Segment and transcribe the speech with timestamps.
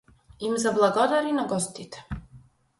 [0.47, 2.05] Им заблагодари на гостите.